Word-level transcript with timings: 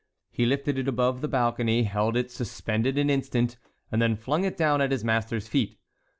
He 0.31 0.47
lifted 0.47 0.79
it 0.79 0.87
above 0.87 1.21
the 1.21 1.27
balcony, 1.27 1.83
held 1.83 2.17
it 2.17 2.31
suspended 2.31 2.97
an 2.97 3.11
instant, 3.11 3.57
and 3.91 4.01
then 4.01 4.15
flung 4.15 4.45
it 4.45 4.57
down 4.57 4.81
at 4.81 4.89
his 4.89 5.03
master's 5.03 5.47
feet. 5.47 5.77